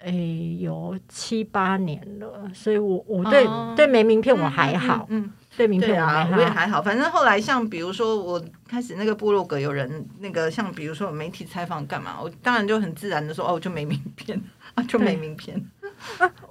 [0.00, 3.72] 诶、有七八年了，所以我我对、哦。
[3.74, 6.36] 对没名片我还嗯好，嗯，嗯对啊，片我还好。
[6.36, 6.82] 我也还好。
[6.82, 14.40] 反正后来像比如说我开始那个部落格有人那个像比如说有媒体采访干嘛，我当然就很自然的说哦，我就没名片
[14.74, 15.60] 啊，就没名片。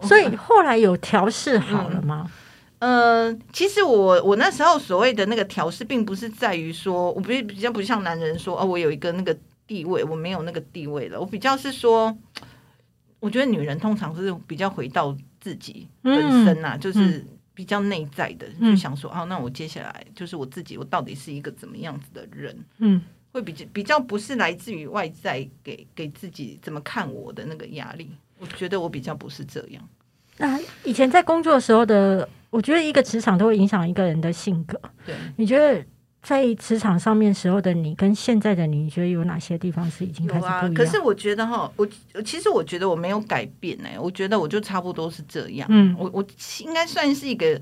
[0.01, 2.29] 所以后来有调试好了吗？
[2.79, 9.35] 呃，其实我我那时候所谓的那个调试，并不是在于说，我不是比较不像男人说哦，我有一个那个
[9.65, 11.19] 地位，我没有那个地位了。
[11.19, 12.15] 我比较是说，
[13.19, 17.25] 我觉得女人通常是比较回到自己本身呐、就是
[17.59, 22.57] 比较内在的，嗯就想说，哦，那我接下来就是我自己，我到底是一个怎么样子的人？
[22.77, 23.01] 嗯，
[23.33, 28.11] 会比较比较不是来自于外在给给自己怎么看我的那个压力。
[28.37, 29.83] 我觉得我比较不是这样。
[30.37, 34.79] 那以前在工作的时候的，我觉得一个职场都会影响一个人的性格。
[35.05, 35.85] 对，你觉得
[36.21, 40.73] 在职场上面时候的你，跟现在的你，你觉得有哪些地方是已经开始不一样？。
[40.73, 41.87] 可是我觉得哈，我
[42.25, 45.67] 其实我觉得我没有改变哎、我觉得我就差不多是这样。
[45.71, 46.25] 嗯我我
[46.59, 47.59] 应该算是一个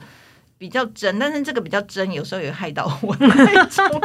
[0.58, 3.86] 比较真，但是这个比较真，有时候也害到我那种。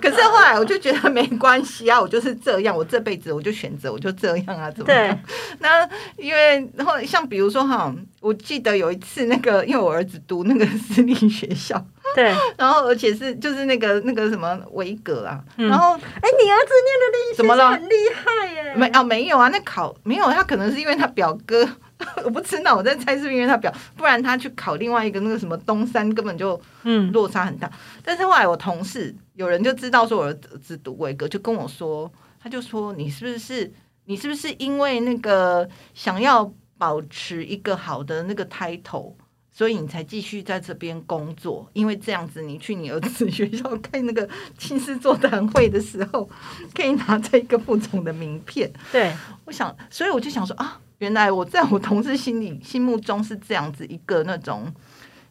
[0.00, 5.18] 可是后来我就觉得没关系啊，我就是这样，我这辈子我就选择我就这样啊，怎么样？
[5.58, 16.00] 那因为后像比如说哈，我记得有一次那个，因为我儿子读那个私立学校，对， 然后而且是就是那个那个什么维格啊，嗯然后哎，
[16.42, 18.74] 你儿子念的那一怎么了很厉害耶！
[18.76, 21.68] 没啊没有啊，那考没有，他可能是因为他表哥，
[22.24, 27.70] 我不知道，我在猜是不是因为他表，不然他去考另外一个那个什么东山根本就嗯，落差很大。
[28.04, 32.10] 但是后来我同事有人就知道说我儿子读维格，就跟我说，
[32.42, 33.72] 他就说你是不是
[34.06, 39.12] 你是不是因为那个想要保持一个好的那个 title，
[39.58, 41.68] 所以你才继续在这边工作？
[41.72, 46.30] 因为这样子，你去你儿子学校开那个亲师座谈会的时候，
[46.72, 48.70] 可以拿这一个副总的名片。
[48.92, 49.12] 对，
[49.44, 54.72] 我想，所以我就想说啊，原来我在我同事心里心目中是这样子一个那种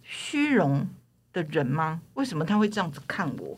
[0.04, 0.86] 虚荣
[1.32, 2.02] 的人吗？
[2.16, 3.58] 为什么他会这样子看我？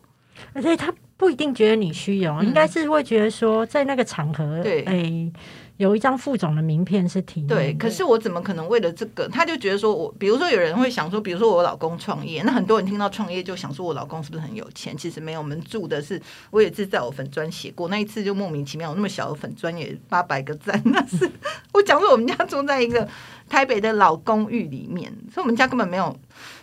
[0.53, 5.31] 而且他不一定觉得你虚荣，嗯应该是会觉得说，在那个场合，对哎，
[5.79, 9.29] 有一张副总的名片是体面对，可是我怎么可能为了这个？
[9.29, 14.95] 他就觉得说我，比如说有人会想说，比如说我老公创业， 那很多人听到创业就想说我老公是不是很有钱？
[14.97, 21.31] 其实没有，我们住的是，我也是在我粉砖写过，那一次就莫名其妙，我那么小的粉砖也八百个赞， 那是
[21.71, 23.07] 我讲说我们家住在一个
[23.47, 26.13] 台北的老公寓里面，所以我们家根本没有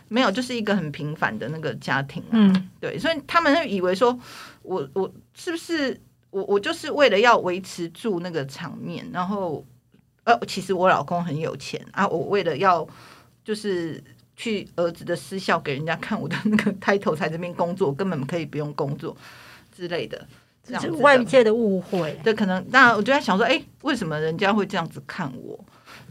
[0.09, 2.33] 没有，就是一个很平凡的那个家庭啊。
[2.33, 4.19] 嗯，对，所以他们会以为说
[4.61, 5.99] 我我是不是
[6.31, 9.65] 我我就是为了要维持住那个场面，然后
[10.25, 12.87] 呃，其实我老公很有钱啊，我为了要
[13.45, 14.03] 就是
[14.35, 19.17] 去儿子的私校给人家看我的那个 title 才这边工作，根本可以不用工作
[19.75, 20.27] 之类的，
[20.63, 22.19] 这样是子的外界的误会。
[22.23, 25.59] 对，可能那我就在想说，哎、为什么人家会这样子看我？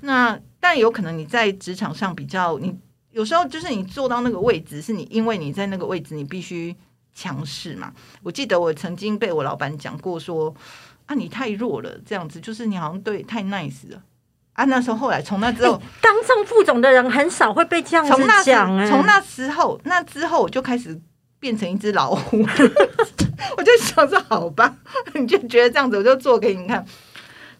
[0.02, 2.76] 那但有可能你在职场上比较，你
[3.12, 6.76] 有时候就是你坐到那个位置，是你因为你在那个位置，你必须
[7.16, 7.92] 强势嘛。
[8.22, 10.54] 我记得我曾经被我老板讲过说，
[11.08, 14.04] 啊，你太弱了，这样子就是你好像对太 nice 了。
[14.54, 20.98] 啊，那时候后来从那之后，当上副总的人很少会被这样子讲，哎，从那时候那之后，我就开始
[21.40, 22.38] 变成一只老虎。
[23.58, 24.78] 我就想说，好吧，
[25.14, 26.86] 你就觉得这样子，我就做给你看。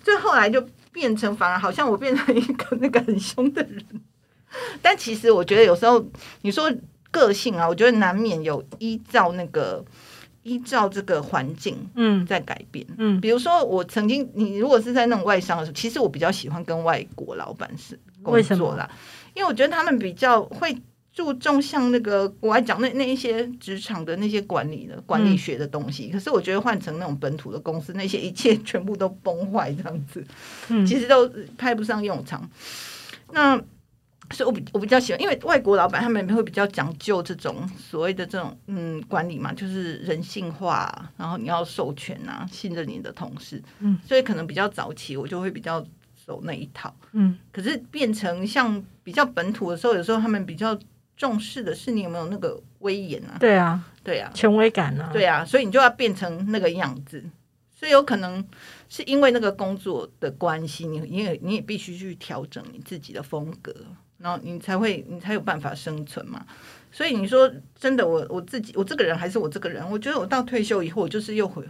[0.04, 3.84] 所以后来就变成，反而好像我变成一个那个很凶的人。
[4.82, 6.02] 但其实我觉得有时候
[6.44, 6.72] 你说
[7.16, 9.84] 个性啊，我觉得难免有依照那个
[10.44, 12.86] 依照这个环境嗯在改变。
[12.98, 18.90] 嗯比如说，我曾经，你如果是在那种外商的时候，其实我比较喜欢跟外国老板是工作啦，
[19.34, 20.76] 因为我觉得他们比较会
[21.14, 26.10] 注重像那个国外讲那那一些职场的那些管理的管理学的东西。
[26.10, 30.22] 可是我觉得换成那种本土的公司，那些一切全部都崩坏这样子，
[30.68, 32.50] 嗯，其实都派不上用场。
[33.32, 33.60] 那
[34.32, 45.86] 所以我比我比较喜欢，因为外国老板他们会比较讲究这种所谓的这种嗯管理嘛，就是人性化，然后你要授权啊，信任你的同事，嗯，所以可能比较早期我就会比较
[46.26, 46.94] 走那一套。
[47.12, 47.38] 嗯。
[47.52, 50.78] 可是变成像比较本土的时候，有时候他们比较
[51.16, 57.24] 重视的是你有没有那个威严啊，对啊，对啊，权威感啊，对啊，所以你就要变成那个样子。
[57.78, 58.44] 所以有可能
[58.88, 63.76] 是因为那个工作的关系，你你也你也必须去调整你自己的风格，
[64.18, 66.46] 然后你才会你才有办法生存嘛。
[66.92, 71.64] 所以你说真的，我我自己我这个人还是我这个人，我觉得我到退休以后，我就是又回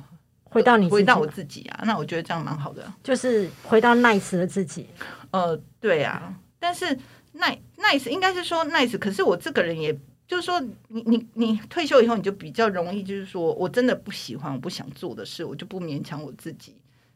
[0.43, 1.83] 回到你回到我自己啊。
[1.85, 2.93] 那我觉得这样蛮好的。
[3.03, 4.87] 就是回到 nice 的自己，
[5.31, 6.85] 呃，对啊，但是
[7.33, 16.75] nice nice 应该是说 nice，可是我这个人也就是说，你你你退休以后，你就比较容易，就是说我真的不喜欢我不想做的事，我就不勉强我自己。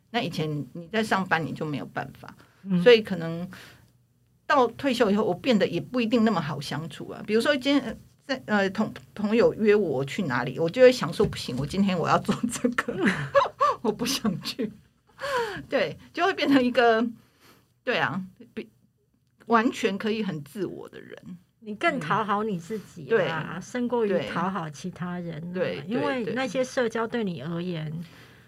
[0.09, 3.47] 那以前你在上班，你就没有办法，嗯所以可能
[4.49, 7.23] 到退休以后，我变得也不一定那么好相处啊。
[7.25, 7.81] 比如说今天。
[7.83, 7.95] 呃
[8.29, 12.95] 在呃，同朋友约我去哪里，我就会想说不行，我今天我要做这个，
[13.81, 14.71] 我不想去。
[15.67, 17.03] 对，就会变成一个，
[17.83, 18.21] 对啊，
[18.53, 18.69] 比
[19.47, 21.17] 完全可以很自我的人。
[21.61, 27.91] 你更讨好你自己对啊，胜过于讨好其他人啊，对因为那些社交对你而言，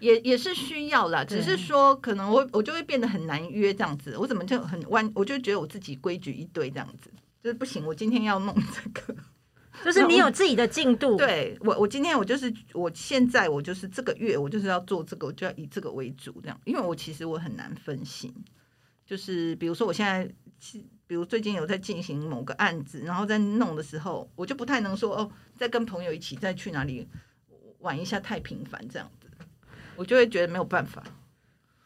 [0.02, 7.08] 也也是需要啦，只是说可能我我就会变得很难约这样子，我怎么就很弯，我就觉得我自己规矩一堆这样子，
[7.42, 9.14] 就是不行，我今天要弄这个。
[9.82, 18.30] 就是你有自己的进度，，对我，我今天我就是我现在我就是这个月我就是要做这个，我就要以这个为主这样，因为我其实我很难分心，
[19.06, 20.30] 就是比如说我现在，
[21.06, 27.08] 比如最近有在进行某个案子，然后在弄的时候，我就不太能说哦，再跟朋友一起再去哪里
[27.78, 29.21] 玩一下，太频繁这样子，
[29.96, 31.02] 我就会觉得没有办法。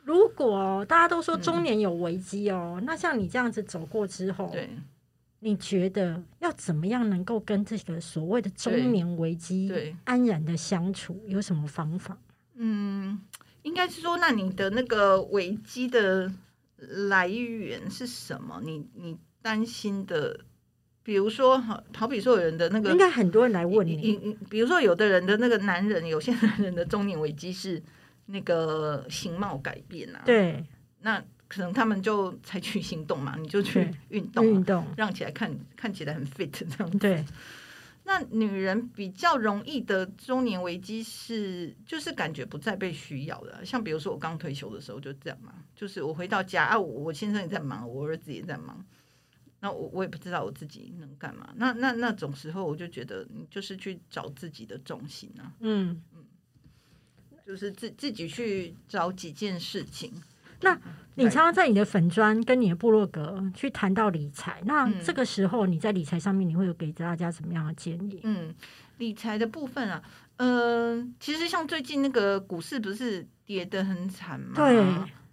[0.04, 4.70] 如果大家都说中年有危机哦，那像你这样子走过之后，对，
[5.40, 11.20] 你觉得要怎么样能够跟这个所谓的中年危机对安然的相处？
[11.26, 12.16] 有什么方法？
[12.54, 13.20] 嗯，
[13.62, 16.32] 应该是说，那你的那个危机的
[17.08, 18.60] 来源是什么？
[18.62, 20.38] 你你担心的，
[21.02, 27.82] 比如说，好好比说有人的那个，应该很多人来问你，你你比如说有的人的那个男人，有些男人的中年危机是
[28.26, 30.64] 那个形貌改变啊，，对
[31.00, 36.98] 那可能他们就采取行动嘛，你就去对运动、啊，运动，让起来看看起来很 fit 这样子。
[36.98, 37.24] 对
[38.02, 43.64] 那女人比较容易的中年危机是，就是感觉不再被需要了。
[43.64, 48.84] 像比如说我刚退休的时候就这样嘛，就是我回到家啊，我我先生也在忙，我儿子也在忙，
[49.60, 51.52] 那我我也不知道我自己能干嘛。
[51.56, 56.02] 那那那种时候，我就觉得你就是去找自己的重心啊，嗯。
[57.46, 60.12] 就是自自己去找几件事情。
[60.62, 60.76] 那
[61.16, 68.20] 你常常在你的粉砖跟你的部落格去谈到理财，那嗯这个时候你在理财上面，你会有给大家什么样的建议？
[68.24, 68.54] 嗯，
[68.98, 70.02] 理财的部分啊，
[70.38, 74.54] 呃，其实像最近那个股市不是跌得很惨吗？
[74.56, 74.84] 对，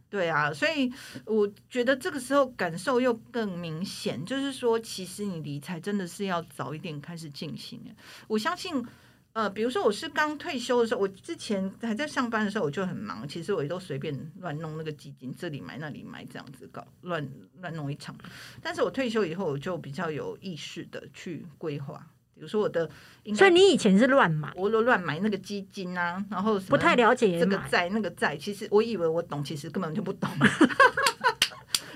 [0.10, 0.92] 对啊，所以
[1.26, 7.80] 我觉得这个时候感受又更明显，就是说，其实你理财真的是要早一点开始进行。
[8.28, 8.86] 我相信，
[9.34, 17.28] 呃，比如说我是刚退休的时候，我之前还在上班的时候，我就很忙，其实我也都随便乱弄那个基金，这里买那里买，这样子搞乱
[17.60, 18.16] 乱弄一场。
[18.62, 22.88] 但是我退休以后，我就比较有意识的去规划，比如说我的，
[23.36, 27.40] 所以你以前是乱买，我都乱买那个基金啊，然后不太了解。
[27.40, 30.30] 这个债那个债，其实我以为我懂，其实根本就不懂。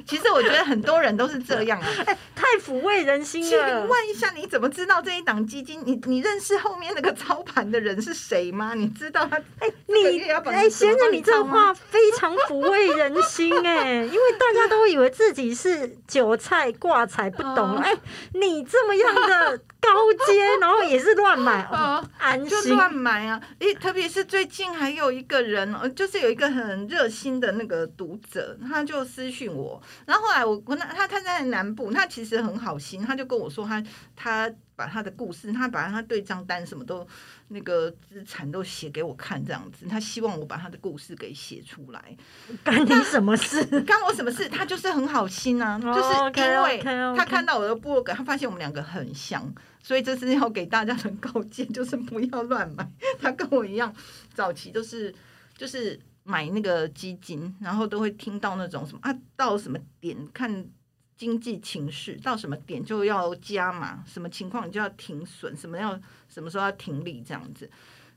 [0.08, 1.88] 其实我觉得很多人都是这样啊。
[2.36, 3.86] 太抚慰人心请了。
[3.86, 5.82] 问一下，你怎么知道这一档基金？
[5.86, 8.74] 你你认识后面那个操盘的人是谁吗？
[8.74, 9.38] 你知道他？
[9.60, 17.93] 哎，你哎，先生，你这话非常抚慰人心哎， 因为大家都以为自己是韭菜挂彩不懂，哦哎，
[18.34, 19.89] 你这么样的高
[20.26, 22.48] 阶，然后也是乱买，哦 心。
[22.48, 23.41] 就乱买啊！
[23.60, 33.83] 诶，特别是最近还有一个人，呃，就是有一个很热心的那个读者，他就私讯我，然后后来我我那他他在南部，他其实很好心，他就跟我说他
[34.15, 37.05] 他把他的故事，他把他对账单什么都
[37.49, 42.15] 那个资产都写给我看，这样子，他希望我把他的故事给写出来。
[42.63, 43.63] 干你什么事？
[43.81, 44.47] 干我什么事？
[44.47, 46.79] 他就是很好心啊，哦就是因为
[47.17, 52.88] 他看到我的部落格，他发现我们两个很像，所以这是要给大家的告诫，就是不要乱买。
[53.19, 53.93] 他跟我一样，
[54.33, 55.13] 早期都是
[55.57, 60.68] 就是买那个基金，然后都会听到那种什么啊，到什么点看
[61.16, 67.70] 经济情势，到什么点就要加码，什么情况你就要停损，什么要什么时候要停利这样子。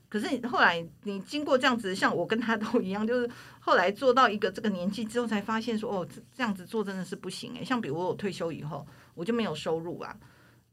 [0.09, 3.29] 可是后来你经过这样子，像我跟他都一样，就是
[3.61, 7.63] 后来做到一个这个年纪之后，才发现说哦，这这样子做真的是不行诶。
[7.63, 10.13] 像比如我退休以后，我就没有收入啊。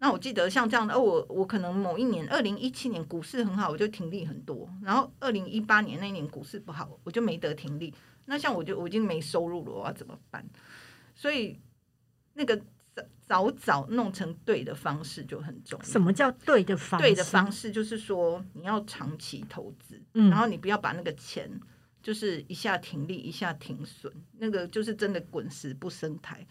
[0.00, 4.68] 那我记得像这样的，哦，我我可能某一年，二零一七年股市很好，我就停利很多。
[4.82, 7.92] 然后二零一八年那年股市不好，我就没得停利。
[8.26, 10.44] 那像我就我已经没收入了，我要怎么办？
[11.14, 11.58] 所以
[12.34, 12.56] 那个
[12.94, 15.84] 早早早弄成对的方式就很重要。
[15.84, 17.06] 什么叫对的方式？
[17.06, 21.50] 对的方式就是说，你要长期投资，嗯然后你不要把那个钱
[22.00, 26.46] 就是一下停利，一下停损，那个就是真的滚石不生苔。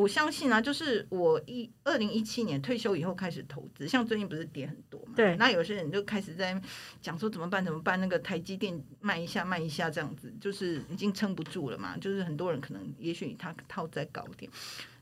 [0.00, 5.12] 我相信啊，就是我一二零一七年退休以后开始投资，像最近不是跌很多嘛？
[5.14, 6.58] 对那有些人就开始在
[7.02, 11.98] 讲说怎么办怎么办，那个台积电卖一下卖一下这样子，就是已经撑不住了嘛。
[11.98, 14.50] 就是很多人可能也许他套在高点，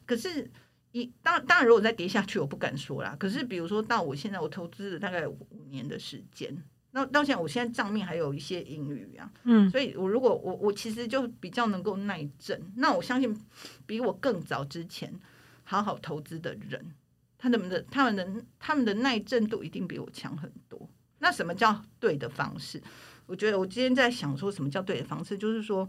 [0.04, 0.50] 可是
[0.90, 3.14] 一当当然如果再跌下去，我不敢说啦。
[3.20, 6.56] 可是比如说到我现在我投资了大概五年的时间，
[6.98, 13.40] 那到现在我现在账面还有一些盈余啊，嗯，所以我如果我我其实就比较能够耐震，那我相信
[13.86, 15.14] 比我更早之前
[15.62, 16.92] 好好投资的人，
[17.38, 20.90] 他们的他们的他们的耐震度一定比我强很多。
[21.20, 22.82] 那什么叫对的方式？
[23.26, 25.88] 我觉得我今天在想说什么叫对的方式，就是说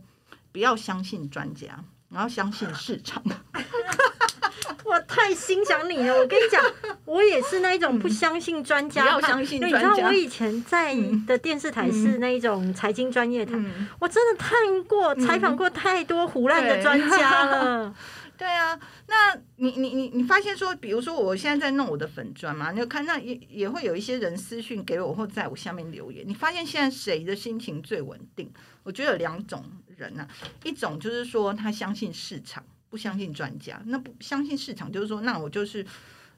[0.52, 3.23] 不要相信专家，然后相信市场。
[5.10, 6.15] 我太欣赏你了！
[6.19, 6.63] 我跟你讲，
[7.05, 10.95] 我也是那一种不相信专家，不要相信对你知道我以前在
[11.25, 17.93] 的电视台是那一种财经专业台，嗯，我真的看过、采访过太多胡乱的专家了。
[18.37, 26.23] 对啊，那你你你你发现说，比如说我现在在弄我的粉砖嘛，你就看那也也会有一些人私讯给我，或在我下面留言。
[26.25, 28.49] 你发现现在谁的心情最稳定？
[28.83, 29.62] 我觉得有两种
[29.97, 30.25] 人啊，
[30.63, 35.85] 一种就是说他相信市场，不相信专家，那不相信市场，就是说，那我就是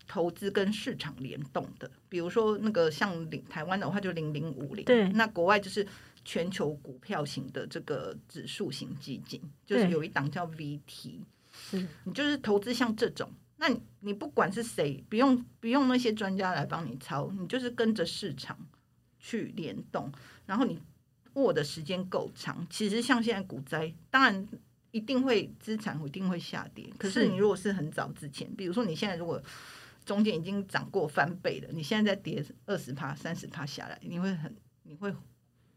[0.07, 1.89] 投资跟市场联动的。
[2.09, 5.87] 比如说那个像零台湾的话，就零零五零，对那国外就是
[6.25, 11.19] 全球股票型的这个指数型基金，就是有一档叫 VT，
[11.53, 13.31] 是你就是投资像这种。
[13.57, 18.57] 那你你不管是谁，不用不用那些专家来帮你操，你就是跟着市场
[19.19, 20.11] 去联动，
[20.47, 20.79] 然后你
[21.33, 22.65] 握的时间够长。
[22.69, 24.47] 其实像现在股灾，当然
[24.91, 29.41] 一定会资产一定会下跌，可是是你如果是很早之前，比如说你现在如果
[30.05, 35.13] 中间已经涨过翻倍了，你现在再跌二十趴、三十趴下来，你会很你会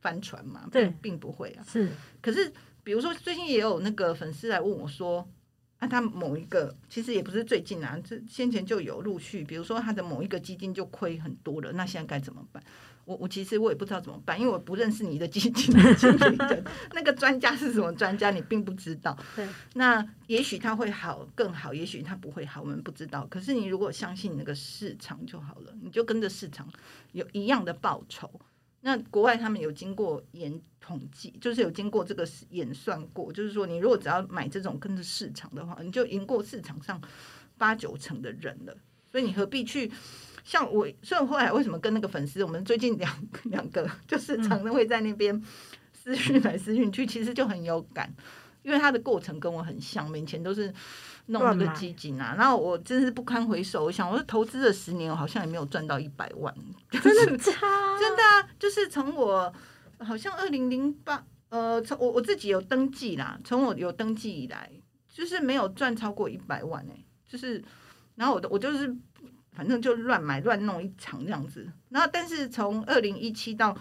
[0.00, 0.68] 翻船吗？
[0.70, 1.64] 对并并不会啊。
[1.66, 1.90] 是
[2.20, 2.52] 可是
[2.82, 5.28] 比如说最近也有那个粉丝来问我说。
[5.78, 12.62] 啊，他某一个其实也不是最近啊，这先前就有陆续，比如说他的某一个基金就亏很多了，那现在该怎么办？
[13.04, 19.16] 我我其实我也不知道怎么办，因为我不认识你的基金的经理人， 那个专家是什么专家，你并不知道。
[19.36, 23.26] 对，那也许他会好更好，也许他不会好，我们不知道。
[23.30, 26.68] 可是你如果相信那个市场就好了，你就跟着市场
[27.12, 28.30] 有一样的报酬。
[28.80, 37.00] 那国外他们有经过研统计，就是有经过这个演算过，就是说你如果只要买这种跟着市场的话，你就赢过市场上
[37.56, 38.76] 八九成的人了。
[39.10, 39.90] 所以你何必去
[40.44, 40.86] 像我？
[41.02, 43.12] 所以我后来为什么跟那个粉丝，我们最近两
[43.44, 45.42] 两个就是常常会在那边
[45.92, 48.14] 私讯来私讯去，其实就很有感，
[48.62, 50.72] 因为他的过程跟我很像，我们以前都是
[51.26, 56.54] 弄那个基金啊，然后我真是不堪回首，我想我投资了十年，我好像也没有赚到一百万，
[56.90, 57.52] 真的差，
[57.98, 59.52] 真的啊，就是从我
[60.00, 64.70] 好像二零零八，呃，从我我自己有登记啦，从我有登记以来，
[65.08, 67.64] 就是没有赚超过一百万哎、就是，
[68.16, 68.94] 然后我的我就是
[69.54, 73.76] 反正就乱买乱弄一场这样子，然后但是从二零一七到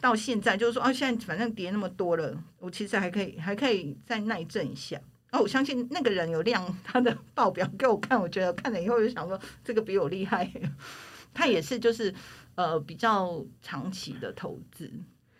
[0.00, 4.96] 到现在，就是说啊，现在反正跌那么多了，我其实还可以还可以再耐震一下。
[5.30, 10.48] 然后我相信那个人有亮他的报表给我看，我觉得看了以后就想说，这个比我厉害。
[11.32, 12.14] 他也是就是
[12.54, 14.88] 呃比较长期的投资，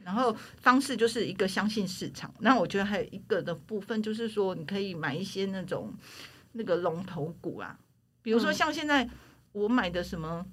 [0.03, 2.35] 然后方式就是一个相信市场。
[2.41, 5.95] 那我觉得还有一个的部分就是说，你可以买一些那种
[6.51, 7.79] 那个龙头股啊，
[8.23, 9.09] 比如说嗯像现在
[9.55, 10.45] 我买的什么，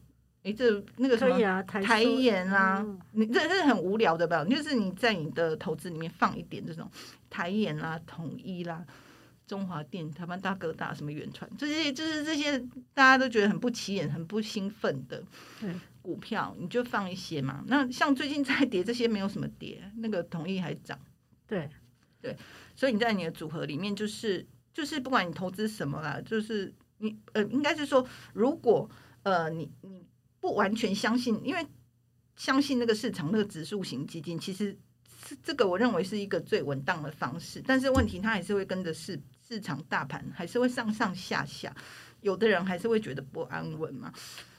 [0.44, 4.46] 诶，这那个什么啊，台盐啊嗯，你这是很无聊的吧？
[4.46, 6.90] 就是你在你的投资里面放一点这种
[7.30, 8.86] 台盐啦、统一啦、
[9.46, 12.58] 中华电、台湾大哥大、什么远传，这些就是这些
[12.94, 15.22] 大家都觉得很不起眼、很不兴奋的
[16.02, 17.64] 股票，你就放一些嘛。
[17.68, 20.98] 那像最近在跌，这些没有什么跌，那个统一还涨，
[21.46, 21.70] 对。
[22.22, 22.38] 对
[22.76, 24.46] 所以你在你的组合里面，就是
[24.76, 26.72] 就是不管你投资什么啦，就是
[27.02, 28.90] 你呃，应该是说，如果
[29.24, 30.06] 呃你你
[30.40, 31.66] 不完全相信，因为
[32.36, 34.78] 相信那个市场那个指数型基金，其实
[35.28, 41.76] 是这个我认为是一个最稳当的方式，但是问题它还是会跟着市市场大盘还是会上上下下，
[42.22, 44.14] 有的人还是会觉得不安稳嘛。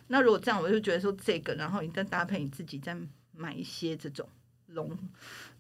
[0.09, 2.97] 那如果这样，我就觉得说这个，然后你再搭配你自己再
[3.32, 4.28] 买一些这种
[4.66, 4.97] 龙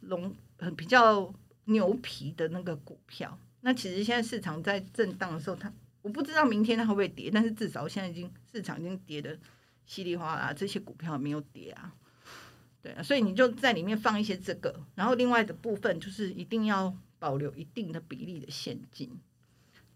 [0.00, 1.32] 龙很比较
[1.64, 3.38] 牛皮的那个股票。
[3.62, 5.72] 那其实现在市场在震荡的时候，它
[6.02, 9.38] 我不知道明天它会不会跌，但是至少现在已经市场已经跌的
[9.86, 11.92] 稀里哗啦，这些股票没有跌啊。
[12.82, 19.08] 对啊，所以你就在里面放一些这个，然后另外的部分就是一定要保留一定的比例的现金。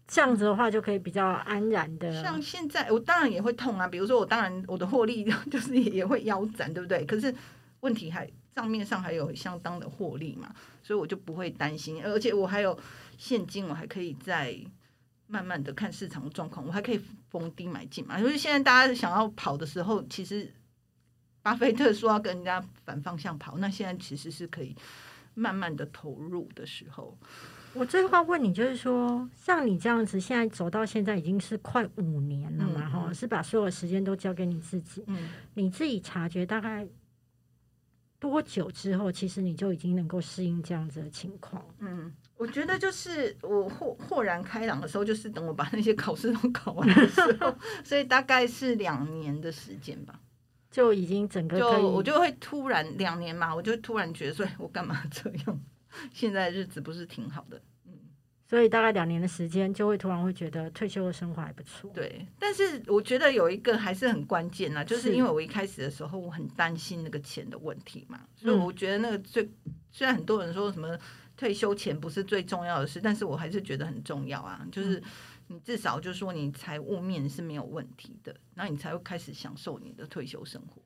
[0.07, 3.85] 这样子的话就可以比较安然的，像现在，我当然也会痛啊。
[3.85, 7.05] 比如说，我当然我的获利 就是也会腰斩，对不对？
[7.05, 7.35] 可是
[7.81, 12.01] 问题还账面上还有相当的获利嘛，所以我就不会担心。
[12.05, 12.79] 而且我还有
[13.17, 14.57] 现金，我还可以再
[15.27, 16.99] 慢慢的看市场的状况，我还可以
[17.29, 18.19] 逢低买进嘛。
[18.19, 20.51] 就是现在大家想要跑的时候，其实
[21.41, 24.75] 巴菲特说要跟人家反方向跑，那现在其实是可以
[25.33, 27.17] 慢慢的投入的时候。
[27.73, 36.87] 我最后要问你，就是说，像你这样子，现在走到现在已经是快五年了嘛，哈、是把所有时间都交给你自己，嗯，你自己察觉大概
[38.17, 41.63] 多久之后，其实你就已经能够适应这样子的情况？
[41.79, 50.19] 嗯，我觉得就是我豁豁然开朗的时候，就是等我把那些考试都考完的时候， 所以大概是两年的时间吧。
[50.69, 55.59] 就已经整个就，我就会突然两年嘛，我就突然觉得说，哎我干嘛这样？
[56.13, 57.59] 现在日子不是挺好的？
[58.49, 61.91] 所以大概两年的时间，就会突然会觉得退休的生活还不错。
[61.93, 69.49] 对，但是我觉得有一个还是很关键啦，就是是因为我一开始的时候我很担心那个钱的问题嘛，所以嗯我觉得那个最
[69.91, 70.97] 虽然很多人说什么
[71.37, 75.01] 退休前不是最重要的事，但是我还是觉得很重要啊，就是
[75.47, 80.81] 你至少就是说你财务面是没有问题的，然后你才会开始享受你的退休生活。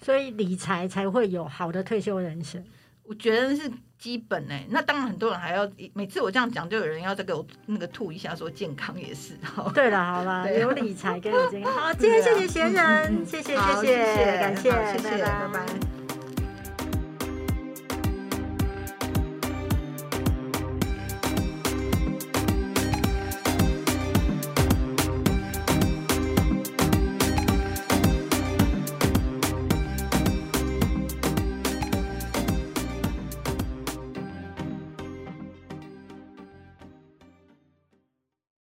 [0.00, 2.64] 所以理财才会有好的退休人生。
[3.02, 9.72] 我觉得是基本哎、那当然很多人还要每次我这样讲，就有人要再给我那个吐一下，说健康也是 哈。
[9.74, 11.72] 对了，好了，有理财跟有健康。
[11.72, 16.07] 好，今天谢谢贤人，谢谢好谢谢感谢，好谢谢，拜拜拜